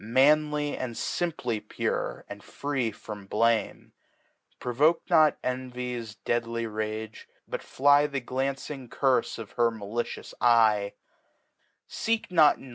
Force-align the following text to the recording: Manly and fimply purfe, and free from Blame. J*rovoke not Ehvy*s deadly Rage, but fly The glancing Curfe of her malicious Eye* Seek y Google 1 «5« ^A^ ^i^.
Manly 0.03 0.75
and 0.75 0.95
fimply 0.95 1.59
purfe, 1.61 2.23
and 2.27 2.43
free 2.43 2.89
from 2.91 3.27
Blame. 3.27 3.93
J*rovoke 4.59 5.01
not 5.11 5.39
Ehvy*s 5.43 6.15
deadly 6.25 6.65
Rage, 6.65 7.27
but 7.47 7.61
fly 7.61 8.07
The 8.07 8.19
glancing 8.19 8.89
Curfe 8.89 9.37
of 9.37 9.51
her 9.51 9.69
malicious 9.69 10.33
Eye* 10.41 10.93
Seek 11.87 12.25
y 12.31 12.35
Google 12.35 12.43
1 12.45 12.55
«5« 12.55 12.57
^A^ 12.61 12.67
^i^. 12.69 12.69